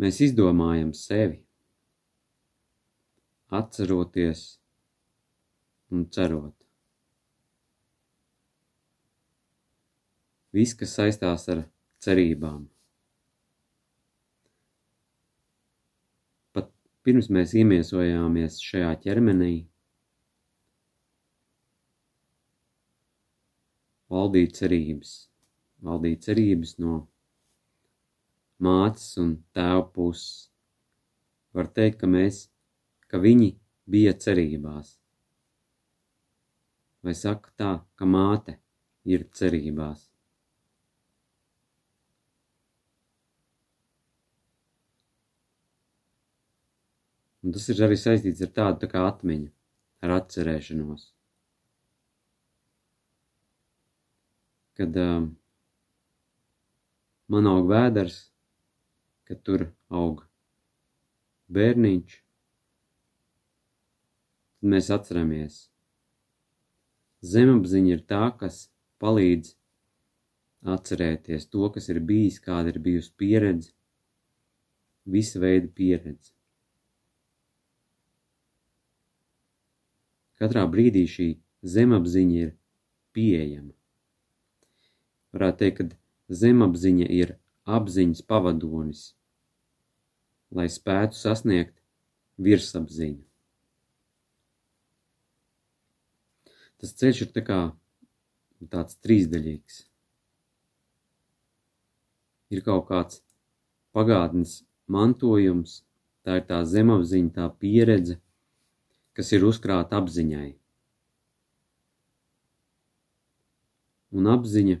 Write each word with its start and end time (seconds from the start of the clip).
mēs 0.00 0.20
izdomājam 0.28 0.92
sevi, 0.96 1.40
atceroties 3.56 4.46
un 5.94 6.06
cerot. 6.12 6.54
Viss, 10.56 10.76
kas 10.78 10.94
saistās 10.96 11.46
ar 11.52 11.66
cerībām. 12.04 12.64
Pat 16.56 16.70
pirms 17.04 17.28
mēs 17.32 17.52
iemiesojāmies 17.60 18.60
šajā 18.64 18.92
ķermenī, 19.04 19.54
valdīja 24.12 24.54
cerības, 24.62 25.12
valdīja 25.84 26.22
cerības 26.30 26.76
no 26.80 27.02
mātes 28.62 29.08
un 29.20 29.36
tēva 29.56 29.84
puses. 29.92 30.50
Var 31.56 31.68
teikt, 31.76 32.00
ka 32.02 32.08
mēs, 32.10 32.46
ka 33.08 33.20
viņi 33.20 33.54
bija 33.88 34.12
cerībās. 34.26 34.96
Vai 37.06 37.14
saka 37.14 37.52
tā, 37.56 37.72
ka 37.96 38.08
māte 38.08 38.58
ir 39.04 39.28
cerībās? 39.36 40.08
Un 47.46 47.54
tas 47.54 47.68
ir 47.70 47.80
arī 47.86 47.94
saistīts 48.00 48.42
ar 48.42 48.50
tādu 48.50 48.82
tā 48.82 48.88
kā 48.90 49.04
atmiņu, 49.06 49.52
ar 50.02 50.16
atcerēšanos. 50.16 51.04
Kad 54.76 54.98
uh, 54.98 55.28
man 57.32 57.48
aug 57.52 57.70
vēders, 57.70 58.18
ka 59.26 59.34
tur 59.46 59.68
aug 59.90 60.22
bērniņš, 61.52 62.16
tad 64.56 64.72
mēs 64.74 64.90
atceramies. 64.94 65.60
Zemapziņa 67.26 67.94
ir 67.96 68.02
tā, 68.06 68.24
kas 68.38 68.66
palīdz 69.02 69.54
atcerēties 70.76 71.48
to, 71.50 71.68
kas 71.74 71.88
ir 71.92 72.00
bijis, 72.10 72.38
kāda 72.42 72.74
ir 72.74 72.78
bijusi 72.82 73.12
pieredze, 73.18 73.72
visa 75.06 75.40
veida 75.42 75.70
pieredze. 75.70 76.34
Katrā 80.36 80.66
brīdī 80.68 81.06
šī 81.08 81.28
zemapziņa 81.64 82.38
ir 82.42 82.52
pieejama. 83.16 83.72
Varētu 85.32 85.62
teikt, 85.62 85.94
ka 85.94 86.38
zemapziņa 86.42 87.06
ir 87.16 87.36
apziņas 87.66 88.22
pavadonis, 88.30 89.08
lai 90.54 90.68
spētu 90.70 91.18
sasniegt 91.18 91.74
virsapziņu. 92.38 93.24
Tas 96.76 96.92
ceļš 97.00 97.22
ir 97.24 97.32
tā 97.34 97.42
kā 97.42 97.60
tāds 98.70 98.98
trīsdaļīgs. 99.02 99.80
Ir 102.54 102.62
kaut 102.62 102.86
kāds 102.90 103.22
pagātnes 103.96 104.60
mantojums, 104.86 105.80
tā 106.22 106.38
ir 106.38 106.46
tā 106.46 106.60
zemapziņa, 106.68 107.32
tā 107.34 107.48
pieredze, 107.62 108.20
kas 109.16 109.32
ir 109.34 109.46
uzkrāta 109.48 109.98
apziņai. 109.98 110.52
Un 114.16 114.30
apziņa 114.30 114.78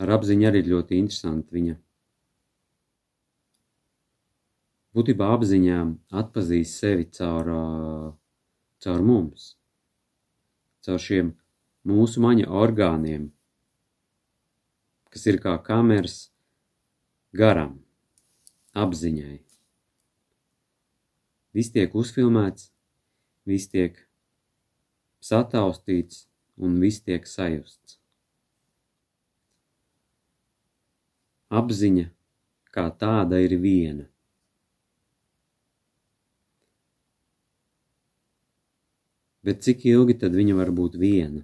ar 0.00 0.14
apziņu 0.16 0.48
arī 0.48 0.62
ļoti 0.64 0.98
interesanti 0.98 1.56
viņa. 1.56 1.76
Būtībā 4.96 5.28
apziņā 5.36 5.80
atpazīst 6.22 6.80
sevi 6.82 7.04
caur, 7.14 7.50
caur 8.82 9.04
mums, 9.06 9.52
caur 10.82 10.98
šiem 11.04 11.34
mūsu 11.86 12.22
maņa 12.24 12.48
orgāniem, 12.62 13.28
kas 15.12 15.28
ir 15.30 15.38
kā 15.44 15.54
kameras 15.68 16.16
garam, 17.36 17.78
apziņai. 18.74 19.38
Viss 21.54 21.74
tiek 21.74 21.94
uzfilmēts, 21.94 22.70
viss 23.46 23.70
tiek 23.70 23.96
sataustīts 25.22 26.24
un 26.58 26.78
viss 26.82 27.02
tiek 27.06 27.26
sajusts. 27.26 27.99
Apziņa 31.50 32.06
kā 32.74 32.86
tāda 33.02 33.40
ir 33.42 33.56
viena. 33.62 34.06
Bet 39.42 39.62
cik 39.64 39.86
ilgi 39.88 40.18
tad 40.20 40.36
viņa 40.36 40.56
var 40.58 40.70
būt 40.76 40.98
viena? 41.00 41.42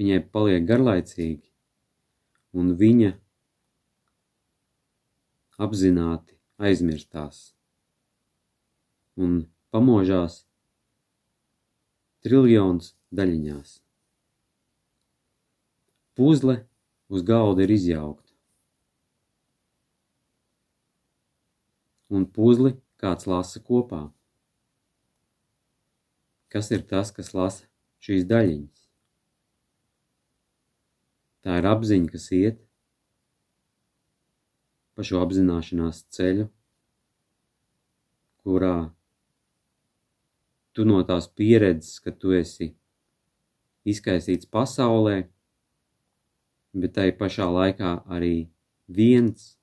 Viņai 0.00 0.20
paliek 0.34 0.64
garlaicīgi, 0.68 1.50
un 2.56 2.72
viņa 2.80 3.10
apzināti 5.62 6.38
aizmirstās 6.62 7.50
un 9.18 9.42
pamožās 9.74 10.42
triljons 12.24 12.94
daļiņās. 13.12 13.76
Puzle 16.16 16.56
uz 17.12 17.24
galda 17.26 17.66
ir 17.66 17.74
izjaukta. 17.74 18.21
Un 22.12 22.26
puzli 22.28 22.74
kāds 23.00 23.26
lasa 23.30 23.60
kopā. 23.64 24.04
Kas 26.52 26.68
ir 26.74 26.84
tas, 26.88 27.10
kas 27.16 27.32
lasa 27.34 27.66
šīs 28.04 28.26
daļiņas? 28.28 28.82
Tā 31.42 31.56
ir 31.58 31.66
apziņa, 31.66 32.10
kas 32.12 32.28
iet 32.36 32.60
pa 34.92 35.04
šo 35.06 35.22
apzināšanās 35.24 36.02
ceļu, 36.12 36.44
kurā 38.44 38.76
tu 40.76 40.84
no 40.88 41.00
tās 41.08 41.26
pieredzes, 41.32 41.96
ka 42.04 42.12
tu 42.12 42.34
esi 42.36 42.74
izkaisīts 43.88 44.48
pasaulē, 44.52 45.16
bet 46.76 46.94
tai 46.98 47.08
pašā 47.16 47.48
laikā 47.48 47.94
arī 48.12 48.34
viens 48.86 49.54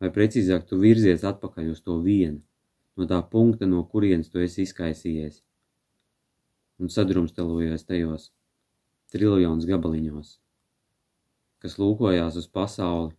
vai 0.00 0.10
precīzāk 0.12 0.66
tu 0.68 0.78
virzies 0.80 1.24
atpakaļ 1.24 1.72
uz 1.72 1.82
to 1.84 1.98
vienu, 2.04 2.40
no 2.96 3.08
tā 3.08 3.20
punkta, 3.34 3.68
no 3.68 3.82
kurienes 3.84 4.30
tu 4.32 4.40
esi 4.44 4.64
izkaisījies, 4.66 5.42
un 6.80 6.92
sadrumstalojies 6.92 7.86
tajos 7.88 8.30
triljonus 9.12 9.68
gabaliņos, 9.68 10.32
kas 11.62 11.78
lūkojās 11.80 12.36
uz 12.40 12.48
pasauli 12.52 13.14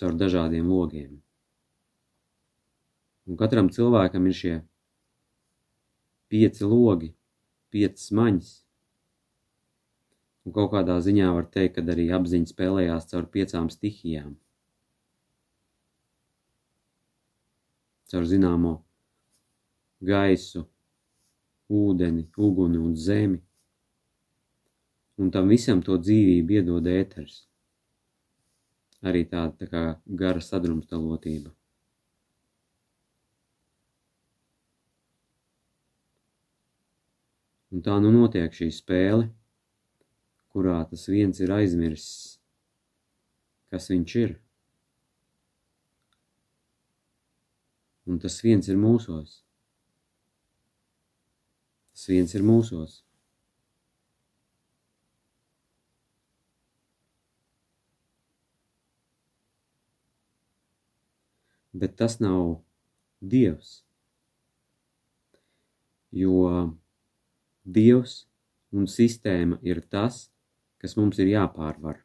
caur 0.00 0.16
dažādiem 0.18 0.68
logiem. 0.68 1.20
Un 3.24 3.40
katram 3.40 3.70
cilvēkam 3.72 4.26
ir 4.28 4.36
šie 4.36 4.54
pieci 6.28 6.66
logi, 6.68 7.14
piecas 7.72 8.10
maņas. 8.12 8.50
Un 10.44 10.52
kaut 10.52 10.74
kādā 10.74 10.98
ziņā 11.00 11.30
var 11.32 11.46
teikt, 11.48 11.78
ka 11.78 11.92
arī 11.94 12.10
apziņa 12.12 12.50
spēlējās 12.50 13.08
caur 13.12 13.30
piecām 13.32 13.70
stihijām. 13.72 14.34
Caur 18.10 18.26
zināmo 18.28 18.74
gaisu, 20.04 20.64
ūdeni, 21.72 22.28
uguni 22.36 22.78
un 22.78 22.94
zemi, 22.96 23.40
un 25.18 25.30
tam 25.34 25.50
visam 25.52 25.82
to 25.82 25.96
dzīvību 25.98 26.58
iedod 26.60 26.88
ēters. 26.90 27.42
Arī 29.04 29.24
tāda 29.28 29.52
tā 29.60 29.68
kā 29.68 29.82
gara 30.20 30.40
sadrumstalotība. 30.40 31.52
Un 37.74 37.82
tā 37.82 37.96
nu 37.98 38.12
notiek 38.14 38.52
šī 38.54 38.68
spēle, 38.70 39.26
kurā 40.54 40.78
tas 40.86 41.08
viens 41.10 41.40
ir 41.42 41.50
aizmirsis, 41.50 42.38
kas 43.74 43.90
viņš 43.90 44.16
ir. 44.20 44.34
un 48.06 48.20
tas 48.20 48.36
viens 48.44 48.68
ir 48.68 48.76
mūsos. 48.80 49.40
Tas 51.94 52.06
viens 52.10 52.34
ir 52.34 52.44
mūsos. 52.44 53.00
Bet 61.74 61.96
tas 61.98 62.20
nav 62.22 62.60
Dievs. 63.34 63.80
Jo 66.14 66.70
Dievs 67.64 68.20
un 68.74 68.86
sistēma 68.90 69.58
ir 69.66 69.80
tas, 69.90 70.28
kas 70.78 70.94
mums 70.98 71.18
ir 71.22 71.32
jāpārvar. 71.32 71.98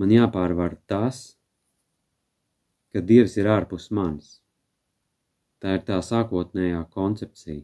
Man 0.00 0.12
jāpārvar 0.14 0.78
tas, 0.90 1.39
ka 2.92 3.02
Dievs 3.10 3.36
ir 3.40 3.48
ārpus 3.50 3.90
manis. 3.94 4.38
Tā 5.60 5.76
ir 5.76 5.84
tā 5.88 5.98
sākotnējā 6.04 6.80
koncepcija, 6.94 7.62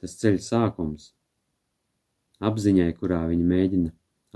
tas 0.00 0.16
ceļš 0.20 0.46
sākums, 0.46 1.10
apziņai, 2.40 2.90
kurā 2.98 3.20
viņi 3.30 3.48
mēģina 3.50 3.92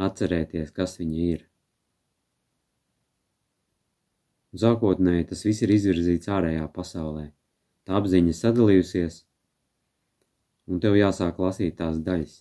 atcerēties, 0.09 0.75
kas 0.77 0.99
viņi 1.01 1.29
ir. 1.35 1.47
Sākotnēji 4.59 5.29
tas 5.31 5.45
viss 5.45 5.65
ir 5.65 5.73
izvirzīts 5.75 6.31
ārējā 6.33 6.69
pasaulē. 6.75 7.29
Tā 7.89 7.97
apziņa 7.99 8.35
sadalījusies, 8.37 9.23
un 10.69 10.81
tev 10.85 10.97
jāsāk 10.99 11.41
lasīt 11.41 11.77
tās 11.81 12.01
daļas. 12.05 12.41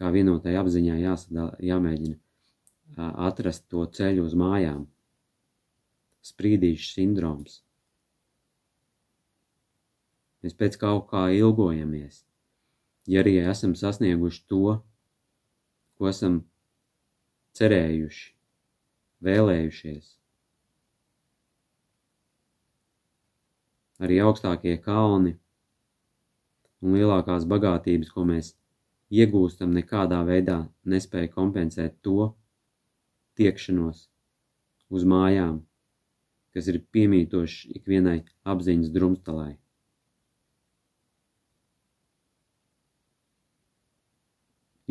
Kā 0.00 0.12
vienotai 0.12 0.56
apziņai 0.60 1.00
jāsadala, 1.00 1.56
jāmēģina 1.64 2.20
atrast 2.96 3.66
to 3.72 3.84
ceļu 3.98 4.26
uz 4.26 4.34
mājām. 4.38 4.86
Sprīdīšu 6.26 6.88
sindroms. 6.96 7.60
Mēs 10.42 10.56
pēc 10.58 10.78
kaut 10.80 11.08
kā 11.12 11.26
ilgojamies. 11.34 12.24
Ja 13.06 13.22
arī 13.22 13.36
esam 13.52 13.76
sasnieguši 13.78 14.42
to, 14.50 14.76
ko 15.96 16.08
esam 16.10 16.40
cerējuši, 17.58 18.24
vēlējušies, 19.26 20.16
arī 24.02 24.18
augstākie 24.24 24.74
kalni 24.82 25.36
un 26.82 26.98
lielākās 26.98 27.46
bagātības, 27.48 28.10
ko 28.12 28.26
mēs 28.28 28.52
iegūstam, 29.14 29.72
nekādā 29.76 30.20
veidā 30.26 30.58
nespēja 30.84 31.30
kompensēt 31.32 31.96
to 32.04 32.32
tiekšanos 33.38 34.06
uz 34.90 35.06
mājām, 35.08 35.62
kas 36.56 36.70
ir 36.72 36.78
piemītoši 36.96 37.74
ikvienai 37.76 38.22
apziņas 38.48 38.92
drumstalai. 38.94 39.50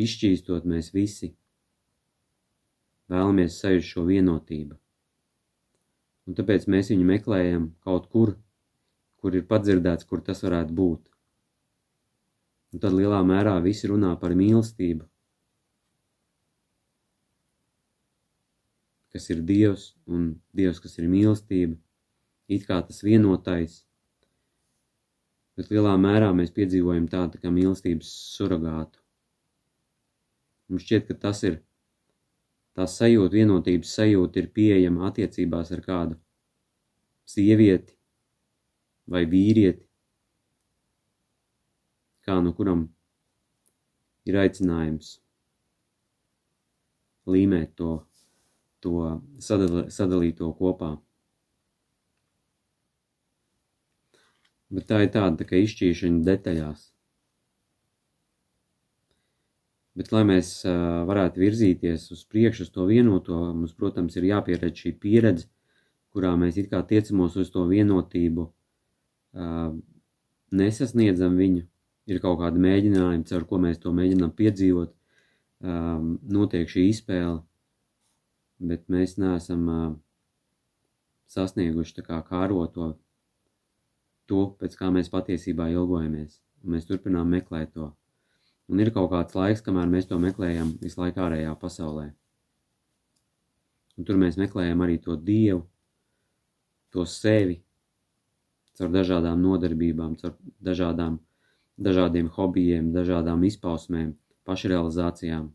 Izšķīstot 0.05 0.67
mēs 0.69 0.91
visi 0.93 1.31
vēlamies 3.09 3.57
sajust 3.63 3.95
šo 3.95 4.03
vienotību, 4.05 4.77
un 6.27 6.37
tāpēc 6.37 6.67
mēs 6.69 6.91
viņu 6.93 7.09
meklējam 7.09 7.65
kaut 7.87 8.05
kur, 8.13 8.35
kur 9.17 9.39
ir 9.39 9.47
padzirdēts, 9.49 10.05
kur 10.05 10.21
tas 10.21 10.45
varētu 10.45 10.77
būt. 10.77 11.01
Un 12.75 12.83
tad 12.83 12.93
lielā 12.93 13.23
mērā 13.25 13.55
visi 13.65 13.89
runā 13.89 14.13
par 14.21 14.37
mīlestību, 14.37 15.07
kas 19.15 19.29
ir 19.31 19.39
Dievs 19.47 19.93
un 20.11 20.33
Dievs, 20.51 20.81
kas 20.83 20.97
ir 20.99 21.05
mīlestība, 21.07 21.77
it 22.51 22.65
kā 22.67 22.81
tas 22.83 22.97
vienotais, 22.99 23.77
bet 25.55 25.69
lielā 25.71 25.93
mērā 25.95 26.33
mēs 26.35 26.51
piedzīvojam 26.51 27.05
tādu 27.07 27.39
kā 27.39 27.47
mīlestības 27.55 28.09
surrogātu. 28.35 28.99
Mums 30.67 30.83
šķiet, 30.83 31.05
ka 31.07 31.15
tas 31.27 31.45
ir 31.47 31.61
tā 32.75 32.89
sajūta, 32.91 33.37
vienotības 33.37 33.93
sajūta 34.01 34.41
ir 34.41 34.49
pieejama 34.51 35.07
attiecībās 35.07 35.71
ar 35.71 35.83
kādu 35.85 36.17
sievieti 37.31 37.95
vai 39.07 39.23
vīrieti, 39.31 39.85
kā 42.27 42.35
no 42.43 42.51
kuram 42.57 42.89
ir 44.27 44.41
aicinājums 44.43 45.21
līmēt 47.31 47.77
to, 47.79 47.93
to 48.85 49.09
sadali, 49.41 49.87
sadalīt 49.91 50.39
to 50.39 50.53
kopā. 50.55 50.95
Bet 54.75 54.87
tā 54.89 55.03
ir 55.05 55.11
tāda 55.13 55.41
tā 55.41 55.47
kā 55.49 55.59
izšķīšana 55.61 56.23
detaļās. 56.25 56.91
Bet, 59.95 60.09
lai 60.11 60.25
mēs 60.27 60.49
varētu 61.07 61.39
virzīties 61.39 62.09
uz 62.11 62.25
priekšu, 62.27 62.65
uz 62.65 62.71
to 62.75 62.83
vienoto, 62.89 63.37
mums, 63.55 63.71
protams, 63.77 64.17
ir 64.19 64.27
jāpieredz 64.27 64.81
šī 64.81 64.91
pieredze, 64.99 65.47
kurā 66.11 66.33
mēs 66.39 66.57
it 66.59 66.67
kā 66.73 66.81
tiecamos 66.89 67.37
uz 67.39 67.51
to 67.53 67.63
vienotību, 67.69 68.49
nesasniedzam 70.59 71.39
viņu, 71.39 71.63
ir 72.11 72.19
kaut 72.23 72.41
kādi 72.41 72.59
mēģinājumi, 72.65 73.27
caur 73.31 73.47
ko 73.47 73.61
mēs 73.63 73.79
to 73.85 73.95
mēģinām 73.95 74.35
piedzīvot, 74.35 74.91
notiek 76.35 76.75
šī 76.75 76.89
izpēle, 76.91 77.39
bet 78.59 78.87
mēs 78.91 79.17
neesam 79.21 79.67
sasnieguši 81.31 81.99
tā 81.99 82.05
kā 82.05 82.21
kāroto 82.27 82.93
to, 84.29 84.41
pēc 84.59 84.77
kā 84.79 84.89
mēs 84.93 85.11
patiesībā 85.13 85.69
ilgojamies, 85.73 86.39
un 86.63 86.75
mēs 86.75 86.87
turpinām 86.89 87.29
meklēt 87.29 87.73
to. 87.75 87.91
Un 88.71 88.81
ir 88.81 88.89
kaut 88.93 89.11
kāds 89.11 89.35
laiks, 89.37 89.61
kamēr 89.65 89.89
mēs 89.91 90.07
to 90.09 90.17
meklējam 90.21 90.73
visu 90.81 91.01
laiku 91.01 91.21
ārējā 91.27 91.53
pasaulē. 91.61 92.07
Un 93.95 94.07
tur 94.07 94.17
mēs 94.19 94.39
meklējam 94.41 94.81
arī 94.83 94.97
to 95.03 95.15
dievu, 95.15 95.61
to 96.91 97.05
sevi, 97.07 97.59
caur 98.75 98.91
dažādām 98.91 99.39
nodarbībām, 99.43 100.17
caur 100.19 100.33
dažādām, 100.63 101.19
dažādiem 101.77 102.31
hobijiem, 102.35 102.91
dažādām 102.95 103.45
izpausmēm, 103.47 104.15
pašrealizācijām. 104.47 105.51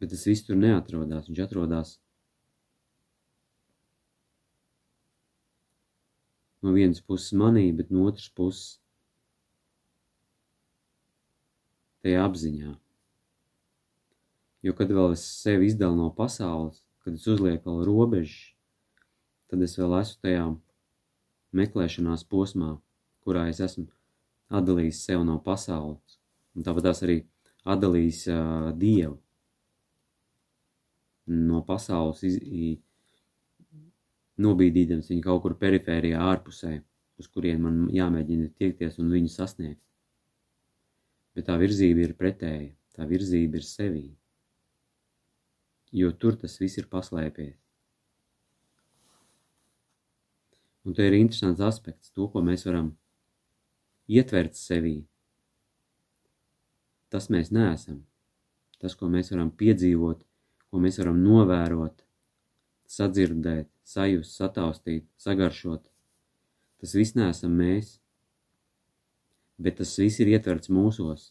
Bet 0.00 0.14
tas 0.14 0.24
viss 0.24 0.46
tur 0.46 0.56
neatrodas. 0.56 1.28
Viņš 1.28 1.42
atrodas 1.44 1.98
no 6.64 6.72
vienas 6.72 7.00
puses 7.04 7.34
manī, 7.36 7.66
bet 7.76 7.92
no 7.92 8.06
otras 8.08 8.28
puses 8.32 8.78
tajā 12.04 12.24
apziņā. 12.24 12.74
Jo, 14.64 14.74
kad 14.76 14.92
vēl 14.92 15.16
es 15.16 15.24
sevi 15.40 15.70
izdalu 15.70 15.96
no 15.96 16.08
pasaules, 16.16 16.82
kad 17.04 17.16
es 17.16 17.24
uzlieku 17.28 17.68
vēl 17.68 17.86
robežas, 17.88 18.52
tad 19.52 19.64
es 19.64 19.76
vēl 19.80 19.96
esmu 20.00 20.20
tajā 20.24 20.44
meklēšanās 21.56 22.26
posmā, 22.28 22.74
kurā 23.24 23.48
es 23.52 23.60
esmu 23.64 23.88
atdalījis 24.52 25.00
sev 25.06 25.24
no 25.28 25.38
pasaules, 25.44 26.20
un 26.56 26.64
tāpat 26.66 26.90
tās 26.90 27.02
arī 27.06 27.22
atdalījis 27.68 28.26
uh, 28.32 28.70
Dievu 28.76 29.18
no 31.30 31.62
pasaules, 31.66 32.22
iz, 32.26 32.38
nobīdīdams 34.40 35.10
viņu 35.12 35.24
kaut 35.26 35.44
kur 35.44 35.56
perifērijā 35.60 36.20
ārpusē, 36.32 36.74
uz 37.20 37.28
kurien 37.28 37.60
man 37.64 37.80
jāmēģina 37.92 38.50
tiekties 38.58 38.98
un 39.02 39.12
viņu 39.12 39.32
sasniegt. 39.32 39.82
Bet 41.36 41.46
tā 41.46 41.56
virzība 41.60 42.06
ir 42.06 42.16
pretēja, 42.18 42.70
tā 42.96 43.06
virzība 43.06 43.60
ir 43.60 43.66
sevī, 43.66 44.06
jo 45.94 46.10
tur 46.12 46.38
tas 46.40 46.56
viss 46.60 46.80
ir 46.80 46.88
paslēpies. 46.90 47.56
Un 50.88 50.96
te 50.96 51.04
ir 51.06 51.18
interesants 51.18 51.60
aspekts, 51.60 52.10
to, 52.16 52.26
ko 52.32 52.40
mēs 52.42 52.64
varam 52.64 52.94
ietvert 54.08 54.56
sevī. 54.56 55.02
Tas 57.12 57.28
mēs 57.28 57.50
neesam. 57.52 58.00
Tas, 58.80 58.94
ko 58.96 59.10
mēs 59.12 59.28
varam 59.34 59.50
piedzīvot, 59.52 60.22
ko 60.70 60.80
mēs 60.82 61.00
varam 61.02 61.18
novērot, 61.22 62.04
sadzirdēt, 62.90 63.68
sajust, 63.86 64.36
sataustīt, 64.38 65.06
sagaršot. 65.18 65.82
Tas 66.80 66.94
viss 66.96 67.16
neesam 67.18 67.56
mēs, 67.58 67.98
bet 69.60 69.80
tas 69.80 69.92
viss 70.00 70.22
ir 70.22 70.30
ietverts 70.32 70.70
mūsos. 70.72 71.30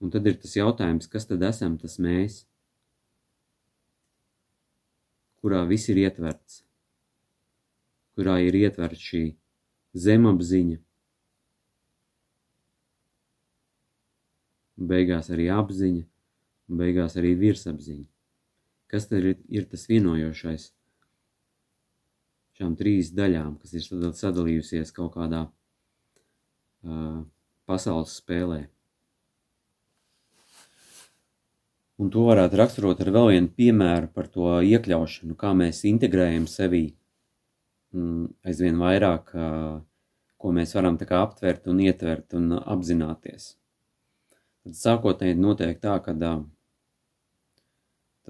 Un 0.00 0.12
tad 0.14 0.26
ir 0.30 0.38
tas 0.40 0.54
jautājums, 0.56 1.10
kas 1.10 1.28
tad 1.28 1.42
esam 1.44 1.76
tas 1.80 1.98
mēs, 2.00 2.44
kurā 5.40 5.60
viss 5.68 5.90
ir 5.92 6.00
ietverts, 6.00 6.62
kurā 8.16 8.38
ir 8.44 8.56
ietverts 8.56 9.02
šī 9.10 9.24
zemapziņa, 10.06 10.78
beigās 14.90 15.28
arī 15.34 15.50
apziņa, 15.52 16.06
un 16.70 16.80
beigās 16.80 17.16
arī 17.18 17.34
virsapziņa. 17.38 18.06
Kas 18.90 19.06
tad 19.10 19.26
ir, 19.26 19.38
ir 19.50 19.66
tas 19.70 19.86
vienojošais 19.90 20.70
šām 22.58 22.74
trīs 22.78 23.12
daļām, 23.16 23.56
kas 23.62 23.76
ir 23.78 24.12
sadalījusies 24.18 24.92
kaut 24.94 25.14
kādā 25.16 25.46
uh, 25.46 27.22
pasaules 27.70 28.16
spēlē? 28.20 28.64
Un 32.00 32.08
to 32.08 32.22
varētu 32.24 32.56
raksturot 32.56 33.00
ar 33.04 33.10
vēl 33.12 33.26
vienu 33.34 33.50
piemēru 33.60 34.08
par 34.14 34.28
to 34.32 34.54
iekļaušanu, 34.64 35.34
kā 35.36 35.52
mēs 35.56 35.82
integrējam 35.88 36.46
sevī 36.48 36.86
mm, 37.92 38.22
aizvien 38.48 38.78
vairāk, 38.80 39.34
ko 40.40 40.52
mēs 40.56 40.72
varam 40.78 40.96
aptvert 40.96 41.68
un 41.68 41.82
ietvert 41.84 42.38
un 42.38 42.54
apzināties. 42.56 43.50
Tad 44.64 44.78
sākotnēji 44.80 45.36
notiek 45.40 45.76
tā, 45.80 45.98
ka 46.00 46.16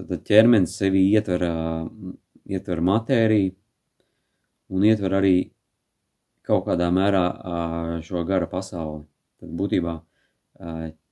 tad 0.08 0.24
ķermenis 0.26 0.76
sevi 0.80 1.06
ietver, 1.12 1.44
ietver 2.48 2.80
matēriju 2.84 3.54
un 4.70 4.86
ietver 4.86 5.16
arī 5.18 5.34
kaut 6.46 6.66
kādā 6.68 6.88
mērā 6.94 7.24
šo 8.06 8.24
gara 8.28 8.48
pasauli. 8.50 9.04
Tad 9.40 9.54
būtībā 9.56 9.96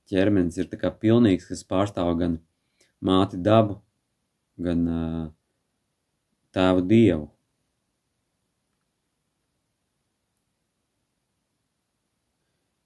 ķermenis 0.09 0.57
ir 0.61 0.69
tā 0.71 0.79
kā 0.81 0.91
pilnīgs, 0.93 1.47
kas 1.49 1.65
pārstāv 1.67 2.13
gan 2.19 2.39
māti 3.05 3.39
dabu, 3.41 3.79
gan 4.59 4.85
tēvu 6.55 6.85
dievu. 6.89 7.27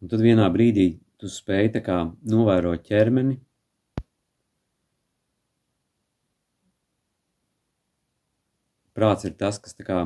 Un 0.04 0.12
tad 0.12 0.20
vienā 0.20 0.50
brīdī 0.52 0.88
tu 1.16 1.30
spēj 1.32 1.70
tā 1.78 1.82
kā 1.84 1.98
novērot 2.28 2.84
ķermeni. 2.84 3.38
Prāts 8.94 9.26
ir 9.26 9.34
tas, 9.38 9.58
kas 9.62 9.74
kā 9.80 10.04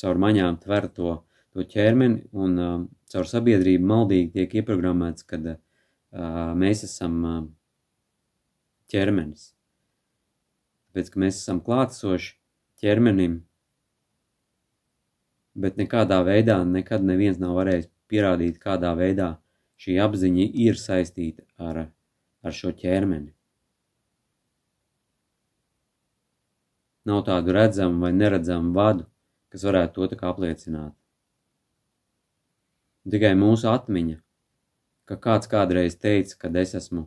caur 0.00 0.20
maņām 0.20 0.60
tver 0.62 0.88
to, 0.96 1.18
to 1.52 1.64
ķermeni 1.64 2.24
un 2.32 2.56
uh, 2.60 2.78
caur 3.12 3.28
sabiedrību 3.28 3.90
maldīgi 3.90 4.32
tiek 4.38 4.56
ieprogrammēts, 4.60 5.26
kad 5.28 5.44
uh, 5.52 5.58
mēs 6.56 6.84
esam 6.88 7.18
uh, 7.24 7.42
ķermenis. 8.92 9.50
Tāpēc, 10.88 11.12
ka 11.12 11.20
mēs 11.20 11.42
esam 11.42 11.60
klātsoši 11.64 12.36
ķermenim, 12.80 13.42
bet 15.56 15.76
nekādā 15.80 16.22
veidā 16.24 16.62
nekad 16.64 17.04
neviens 17.04 17.40
nav 17.40 17.56
varējis 17.60 17.90
pierādīt, 18.08 18.60
kādā 18.62 18.92
veidā 18.96 19.34
šī 19.80 19.98
apziņa 20.00 20.50
ir 20.66 20.80
saistīta 20.80 21.44
ar, 21.60 21.88
ar 22.40 22.56
šo 22.56 22.72
ķermeni. 22.76 23.35
Nav 27.06 27.22
tādu 27.26 27.54
redzamu 27.54 28.02
vai 28.02 28.12
neredzamu 28.12 28.72
vadu, 28.74 29.06
kas 29.52 29.64
varētu 29.66 29.94
to 29.94 30.08
tā 30.12 30.18
kā 30.20 30.30
apliecināt. 30.32 30.94
Tikai 33.06 33.36
mūsu 33.38 33.68
atmiņa, 33.70 34.16
ka 35.06 35.18
kāds 35.22 35.46
kādreiz 35.50 35.94
teica, 36.02 36.34
ka 36.42 36.50
es 36.58 36.74
esmu 36.74 37.04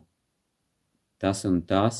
tas 1.20 1.44
un 1.44 1.60
tas, 1.60 1.98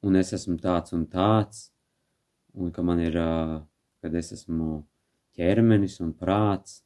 un 0.00 0.16
es 0.16 0.32
esmu 0.32 0.56
tāds 0.62 0.96
un 0.96 1.04
tāds, 1.04 1.68
un 2.56 2.72
ka 2.72 2.82
man 2.82 3.04
ir, 3.04 3.20
kad 4.00 4.16
es 4.16 4.32
esmu 4.38 4.80
ķermenis 5.36 6.00
un 6.00 6.16
prāts. 6.16 6.80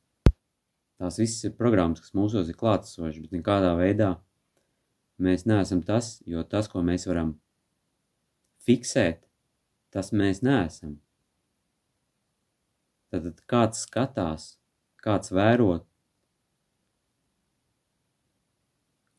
Tās 0.97 1.21
visas 1.21 1.47
ir 1.47 1.55
programmas, 1.55 2.01
kas 2.03 2.15
mūsos 2.17 2.51
ir 2.51 2.59
klātesošas, 2.59 3.23
bet 3.23 3.35
nekādā 3.37 3.75
veidā 3.79 4.15
mēs 5.23 5.47
neesam 5.47 5.83
tas, 5.85 6.17
jo 6.27 6.43
tas, 6.43 6.67
ko 6.73 6.83
mēs 6.83 7.07
varam 7.07 7.37
fiksēt, 8.67 9.23
tas 9.95 10.13
mēs 10.13 10.43
neesam. 10.45 10.97
Tad 13.15 13.29
kāds 13.49 13.85
skatās, 13.87 14.57
kāds 15.03 15.31
vērot, 15.33 15.87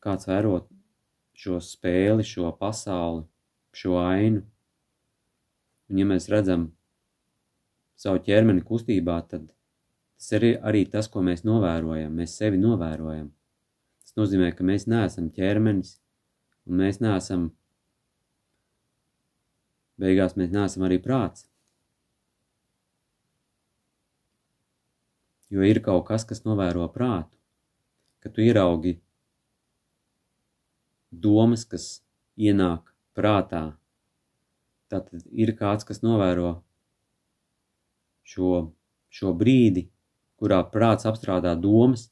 kāds 0.04 0.28
vērot 0.28 0.68
šo 1.38 1.60
spēli, 1.62 2.26
šo 2.26 2.52
pasauli, 2.58 3.24
šo 3.74 3.98
ainu. 4.02 4.42
Un 5.88 6.02
ja 6.02 6.06
mēs 6.08 6.28
redzam 6.28 6.68
savu 7.98 8.20
ķermeni 8.26 8.64
kustībā, 8.66 9.18
tad 9.30 9.48
tas 10.18 10.32
ir 10.36 10.48
arī 10.66 10.84
tas, 10.90 11.08
ko 11.08 11.22
mēs 11.24 11.44
novērojam. 11.46 12.14
Mēs 12.14 12.36
sevi 12.40 12.60
novērojam. 12.60 13.30
Tas 14.02 14.16
nozīmē, 14.18 14.50
ka 14.56 14.66
mēs 14.66 14.88
neesam 14.90 15.30
ķermenis, 15.34 15.96
un 16.66 16.82
mēs 16.82 17.00
neesam, 17.04 17.48
beigās 20.00 20.36
mēs 20.38 20.52
neesam 20.54 20.86
arī 20.88 20.98
prāts. 21.02 21.46
Jo 25.48 25.64
ir 25.64 25.80
kaut 25.84 26.04
kas, 26.10 26.26
kas 26.28 26.44
novēro 26.44 26.86
prātu, 26.92 27.32
ka 28.20 28.28
tu 28.28 28.44
ieraugi 28.44 28.98
domas, 31.10 31.64
kas 31.64 32.02
ienāk 32.36 32.92
prātā. 33.16 33.62
Tātad 34.92 35.24
ir 35.32 35.54
kāds, 35.56 35.84
kas 35.88 36.02
novēro 36.04 36.58
šo, 38.28 38.68
šo 39.08 39.32
brīdi, 39.36 39.88
kurā 40.38 40.60
prāts 40.72 41.08
apstrādā 41.08 41.54
domas 41.58 42.08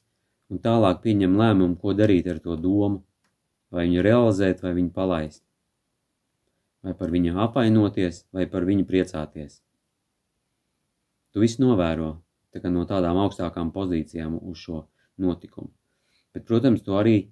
un 0.49 0.61
tālāk 0.63 1.01
pieņem 1.05 1.37
lēmumu, 1.37 1.77
ko 1.81 1.93
darīt 1.97 2.29
ar 2.31 2.41
to 2.43 2.57
domu, 2.57 3.03
vai 3.73 3.87
viņu 3.87 4.03
realizēt, 4.05 4.63
vai 4.63 4.73
viņu 4.77 4.93
palaist, 4.95 5.43
vai 6.85 6.93
par 6.97 7.11
viņu 7.13 7.37
apvainoties, 7.45 8.25
vai 8.33 8.45
par 8.49 8.67
viņu 8.67 8.85
priecāties. 8.89 9.61
Tu 11.33 11.43
visu 11.43 11.61
novēro 11.63 12.17
tā 12.57 12.71
no 12.73 12.85
tādām 12.89 13.19
augstākām 13.21 13.69
pozīcijām 13.73 14.39
uz 14.41 14.57
šo 14.57 14.85
notikumu. 15.21 15.69
Bet, 16.33 16.47
protams, 16.49 16.81
tu 16.81 16.95
arī 16.97 17.27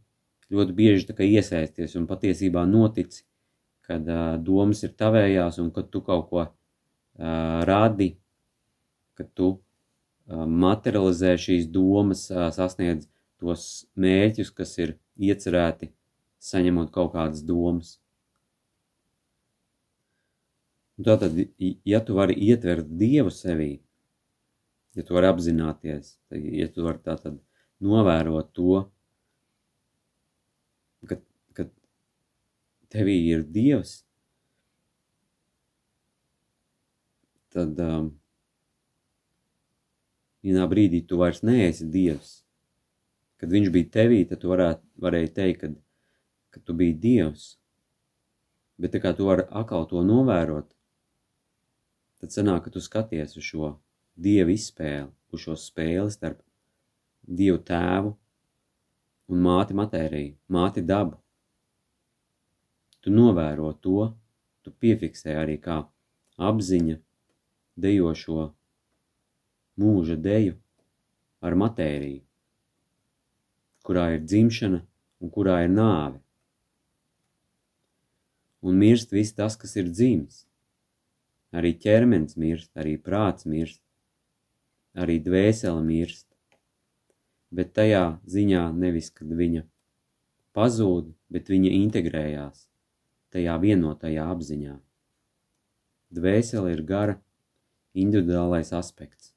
ļoti 0.53 0.75
bieži 0.77 1.15
iesaisties 1.25 1.95
un 1.97 2.05
patiesībā 2.05 2.65
notici, 2.69 3.23
kad 3.85 4.05
uh, 4.05 4.35
domas 4.37 4.83
ir 4.85 4.93
tavējās 4.97 5.57
un 5.61 5.71
kad 5.73 5.89
tu 5.89 6.01
kaut 6.05 6.29
ko 6.29 6.43
uh, 6.45 6.51
rādi 7.65 8.15
ka 9.15 9.25
tu 9.33 9.49
materializē 10.29 11.35
šīs 11.37 11.67
domas, 11.71 12.25
sasniedz 12.57 13.07
tos 13.41 13.85
mērķus, 13.99 14.51
kas 14.57 14.73
ir 14.81 14.95
iecerēti, 15.21 15.91
saņemot 16.41 16.91
kaut 16.95 17.13
kādas 17.13 17.43
domas. 17.45 17.99
Tātad, 21.03 21.35
ja 21.59 21.99
tu 22.07 22.15
vari 22.15 22.37
ietvert 22.39 22.87
Dievu 22.87 23.31
sevī, 23.33 23.73
ja 24.95 25.03
tu 25.03 25.17
vari 25.17 25.27
apzināties, 25.27 26.13
ja 26.31 26.67
tu 26.71 26.85
vari 26.85 27.01
tātad 27.03 27.35
novērot 27.83 28.53
to, 28.55 28.85
ka, 31.09 31.17
ka 31.57 31.65
tevī 32.95 33.17
ir 33.33 33.43
Dievs, 33.43 33.97
tad 37.55 37.79
um, 37.83 38.07
vienā 40.47 40.63
brīdī 40.71 41.03
tu 41.07 41.19
vairs 41.19 41.43
neesi 41.43 41.87
Dievs. 41.91 42.37
Kad 43.35 43.51
viņš 43.51 43.67
bija 43.71 43.91
tevī, 43.97 44.21
tad 44.29 44.39
tu 44.43 44.51
varētu, 44.51 44.83
varēji 45.03 45.33
teikt, 45.35 45.63
ka, 45.63 45.73
ka 46.55 46.63
tu 46.63 46.75
biji 46.79 46.95
Dievs. 47.03 47.49
Bet 48.79 48.95
tā 48.95 49.03
kā 49.03 49.11
tu 49.15 49.27
vari 49.27 49.47
atkal 49.55 49.87
to 49.91 50.03
novērot, 50.03 50.74
tad 52.25 52.33
sanāk, 52.33 52.63
ka 52.65 52.73
tu 52.73 52.81
skaties 52.81 53.37
uz 53.37 53.45
šo 53.45 53.67
Dievu 54.17 54.53
izspēli, 54.55 55.11
uz 55.29 55.41
šo 55.43 55.53
spēli 55.59 56.09
starp 56.09 56.39
Dievu 57.21 57.59
tēvu 57.67 58.15
un 59.29 59.41
māti 59.45 59.75
matēriju, 59.77 60.33
māti 60.49 60.81
dabu. 60.81 61.19
Tu 63.05 63.13
novēro 63.13 63.69
to, 63.83 64.07
tu 64.65 64.73
piefiksē 64.81 65.35
arī 65.37 65.59
kā 65.61 65.83
apziņa 66.41 66.97
dejošo 67.85 68.47
mūža 69.77 70.17
deju 70.17 70.55
ar 71.45 71.57
matēriju, 71.61 72.23
kurā 73.85 74.07
ir 74.15 74.25
dzimšana 74.25 74.81
un 75.21 75.35
kurā 75.37 75.59
ir 75.67 75.73
nāve. 75.75 76.17
Un 78.65 78.81
mirst 78.81 79.13
viss 79.13 79.37
tas, 79.37 79.53
kas 79.53 79.77
ir 79.77 79.93
dzimis. 79.93 80.45
Arī 81.55 81.71
ķermenis 81.79 82.35
mirst, 82.41 82.71
arī 82.75 82.97
prāts 82.99 83.47
mirst, 83.47 83.81
arī 84.95 85.19
dvēsele 85.23 85.83
mirst, 85.85 86.27
bet 87.55 87.71
tajā 87.77 88.17
ziņā 88.27 88.63
nevis, 88.75 89.11
kad 89.15 89.31
viņa 89.31 89.63
pazūd, 90.55 91.11
bet 91.31 91.51
viņa 91.51 91.71
integrējās 91.79 92.65
tajā 93.35 93.55
vienotajā 93.59 94.25
apziņā. 94.31 94.75
Dvēsele 96.15 96.71
ir 96.75 96.83
gara, 96.87 97.15
individuālais 97.95 98.71
aspekts. 98.75 99.33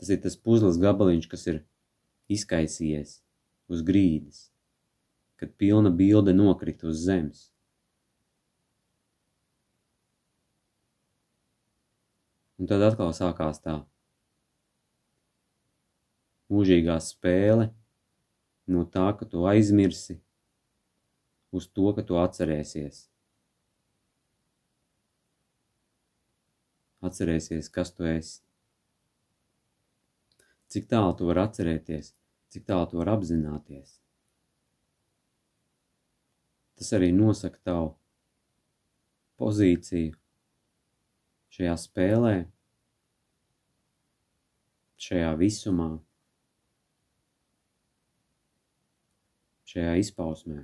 Tas 0.00 0.10
ir 0.12 0.20
tas 0.24 0.36
puzles 0.36 0.80
gabaliņš, 0.80 1.28
kas 1.30 1.46
ir 1.48 1.62
izkaisījies 2.32 3.18
uz 3.72 3.84
grīdas, 3.86 4.48
kad 5.40 5.54
pilna 5.60 5.92
bilde 5.92 6.34
nokrita 6.36 6.88
uz 6.90 7.04
zemes. 7.06 7.53
Un 12.64 12.68
tad 12.70 12.80
atkal 12.80 13.10
sākās 13.12 13.58
tā 13.60 13.74
mūžīgā 16.48 16.94
spēle 17.04 17.66
no 18.72 18.86
tā, 18.88 19.10
ka 19.18 19.28
tu 19.28 19.44
aizmirsi, 19.50 20.16
uz 21.52 21.68
to, 21.68 21.90
ka 21.92 22.06
tu 22.08 22.16
atcerēsies. 22.16 23.02
Atcerēsies, 27.04 27.68
kas 27.68 27.92
tu 27.92 28.08
esi 28.08 28.40
cik 30.72 30.88
tālu 30.88 31.12
tu 31.18 31.28
vari 31.28 31.44
atcerēties, 31.44 32.14
cik 32.50 32.64
tālu 32.64 32.88
tu 32.88 32.98
vari 32.98 33.12
apzināties. 33.12 33.98
Tas 36.80 36.88
arī 36.96 37.12
nosaka 37.12 37.60
tavu 37.68 37.92
pozīciju 39.38 40.16
šajā 41.54 41.76
spēlē, 41.84 42.34
šajā 45.00 45.32
visumā, 45.40 45.88
šajā 49.70 49.96
izpausmē. 50.02 50.62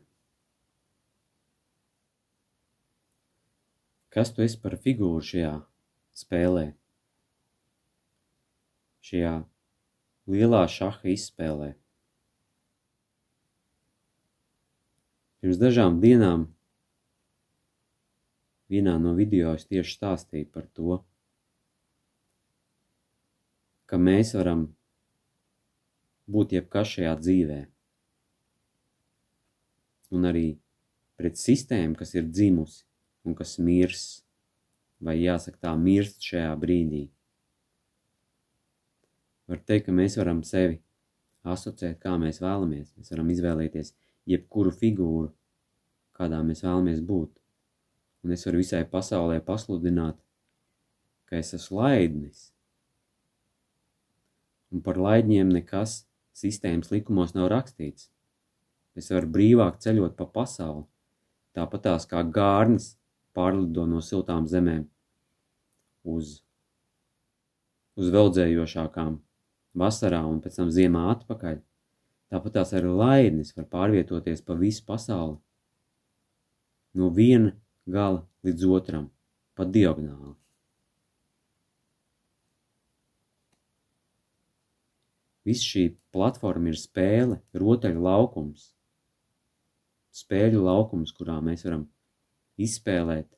Kas 4.10 4.32
tu 4.34 4.42
esi 4.42 4.58
par 4.62 4.75
figūru 4.84 5.22
šajā 5.22 5.52
spēlē? 6.22 6.70
Šajā 9.06 9.34
lielā 10.30 10.64
šaha 10.70 11.12
izspēlē. 11.14 11.75
Pirms 15.40 15.60
dažām 15.60 16.02
dienām 16.02 16.50
vienā 18.70 18.96
no 19.02 19.14
video 19.18 19.54
es 19.58 19.66
tieši 19.70 19.96
stāstīju 19.96 20.50
par 20.54 20.66
to, 20.76 20.99
ka 23.90 23.99
mēs 23.99 24.37
varam 24.38 24.68
būt 26.30 26.54
jebkas 26.54 26.92
šajā 26.94 27.14
dzīvē. 27.18 27.61
Un 30.14 30.26
arī 30.30 30.44
pret 31.18 31.38
sistēmu, 31.38 31.97
kas 31.99 32.14
ir 32.14 32.28
dzimusi 32.30 32.85
un 33.26 33.35
kas 33.38 33.56
mirs, 33.59 34.04
vai 35.02 35.16
jāsaka 35.18 35.59
tā, 35.66 35.73
mirst 35.75 36.23
šajā 36.23 36.52
brīdī. 36.62 37.09
Var 39.50 39.59
teikt, 39.66 39.88
ka 39.88 39.97
mēs 39.97 40.14
varam 40.20 40.44
sevi 40.47 40.78
asociēt, 41.42 41.99
kā 41.99 42.14
mēs 42.20 42.38
vēlamies. 42.42 42.92
Mēs 42.94 43.11
varam 43.11 43.35
izvēlēties 43.35 43.94
jebkuru 44.30 44.70
figūru, 44.70 45.32
kādā 46.14 46.38
mēs 46.47 46.62
vēlamies 46.62 47.02
būt. 47.11 47.35
Un 48.23 48.37
es 48.37 48.47
varu 48.47 48.61
visai 48.61 48.85
pasaulē 48.87 49.40
pasludināt, 49.42 50.20
ka 51.26 51.40
es 51.40 51.54
esmu 51.56 51.80
laidnis. 51.80 52.50
Un 54.70 54.82
par 54.86 54.98
laidņiem 55.00 55.50
nekas 55.50 56.04
sistēmas 56.36 56.92
likumos 56.94 57.34
nav 57.34 57.50
rakstīts. 57.52 58.08
Es 58.98 59.10
varu 59.10 59.30
brīvāk 59.34 59.78
ceļot 59.82 60.16
pa 60.18 60.26
pasauli, 60.30 60.84
tāpat 61.54 61.86
tās 61.86 62.06
kā 62.10 62.22
gārnis 62.26 62.94
pārlido 63.34 63.86
no 63.86 64.02
siltām 64.02 64.46
zemēm 64.50 64.84
uz, 66.04 66.40
uz 67.98 68.10
veldzējošākām 68.14 69.18
vasarā 69.80 70.22
un 70.26 70.40
pēc 70.42 70.58
tam 70.60 70.72
ziemā 70.74 71.06
atpakaļ. 71.14 71.60
Tāpat 72.30 72.58
tās 72.58 72.74
arī 72.78 72.90
laidnis 72.94 73.54
var 73.56 73.66
pārvietoties 73.70 74.42
pa 74.46 74.54
visu 74.58 74.84
pasauli. 74.86 75.38
No 76.94 77.10
viena 77.14 77.54
gala 77.86 78.24
līdz 78.46 78.66
otram, 78.70 79.08
pa 79.54 79.66
diagonāli. 79.66 80.34
Viss 85.49 85.64
šī 85.64 85.87
platforma 86.12 86.73
ir 86.73 86.78
spēle, 86.78 87.40
rotaļu 87.56 88.04
laukums. 88.04 88.70
Spēļu 90.14 90.62
laukums, 90.66 91.14
kurā 91.16 91.38
mēs 91.44 91.64
varam 91.64 91.87
izspēlēt 92.61 93.28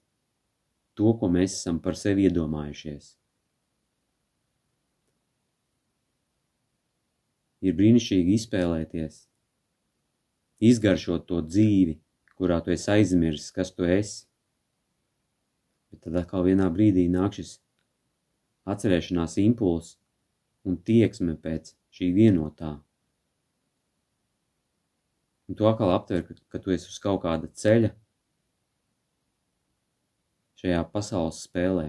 to, 0.98 1.12
ko 1.18 1.30
mēs 1.30 1.60
esam 1.60 1.78
par 1.84 1.98
sevi 2.00 2.26
iedomājušies. 2.28 3.12
ir 7.62 7.76
brīnišķīgi 7.78 8.36
izspēlēties, 8.36 9.18
izgaršot 10.62 11.28
to 11.30 11.40
dzīvi, 11.46 11.96
kurā 12.38 12.58
tu 12.64 12.74
esi 12.74 12.90
aizmirsis, 12.96 13.52
kas 13.54 13.70
tu 13.74 13.86
esi. 13.86 14.24
Bet 15.92 16.02
tad 16.06 16.18
atkal 16.22 16.46
vienā 16.48 16.66
brīdī 16.74 17.06
nāk 17.12 17.38
šis 17.38 17.58
atcerēšanās 18.72 19.38
impulss 19.44 19.96
un 20.66 20.78
tieksme 20.78 21.36
pēc 21.42 21.74
šī 21.92 22.08
vienotā. 22.16 22.72
Un 25.48 25.58
tu 25.58 25.66
atkal 25.68 25.92
aptver, 25.92 26.24
ka, 26.26 26.36
ka 26.54 26.60
tu 26.62 26.72
esi 26.72 26.88
uz 26.88 26.98
kaut 27.02 27.22
kāda 27.24 27.50
ceļa 27.62 27.92
šajā 30.62 30.82
pasaules 30.92 31.40
spēlē, 31.42 31.88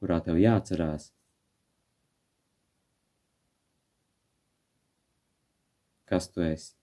kurā 0.00 0.18
tev 0.24 0.36
jāatcerās, 0.40 1.08
kas 6.10 6.28
tu 6.34 6.44
esi. 6.44 6.79